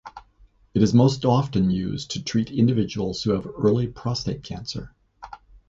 It 0.73 0.81
is 0.81 0.95
most 0.95 1.25
often 1.25 1.69
used 1.69 2.09
to 2.09 2.23
treat 2.23 2.49
individuals 2.49 3.21
who 3.21 3.33
have 3.33 3.45
early 3.45 3.85
prostate 3.85 4.41
cancer. 4.41 4.95